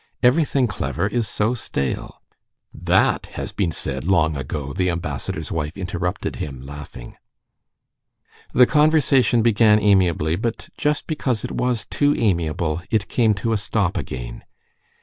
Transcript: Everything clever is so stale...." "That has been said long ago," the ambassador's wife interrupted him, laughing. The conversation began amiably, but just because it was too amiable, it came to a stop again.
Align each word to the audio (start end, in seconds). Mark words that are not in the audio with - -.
Everything 0.23 0.65
clever 0.65 1.05
is 1.05 1.27
so 1.27 1.53
stale...." 1.53 2.23
"That 2.73 3.27
has 3.37 3.51
been 3.51 3.71
said 3.71 4.03
long 4.03 4.35
ago," 4.35 4.73
the 4.73 4.89
ambassador's 4.89 5.51
wife 5.51 5.77
interrupted 5.77 6.37
him, 6.37 6.59
laughing. 6.59 7.17
The 8.51 8.65
conversation 8.65 9.43
began 9.43 9.79
amiably, 9.79 10.37
but 10.37 10.69
just 10.75 11.05
because 11.05 11.43
it 11.43 11.51
was 11.51 11.85
too 11.85 12.15
amiable, 12.17 12.81
it 12.89 13.09
came 13.09 13.35
to 13.35 13.53
a 13.53 13.57
stop 13.57 13.95
again. 13.95 14.43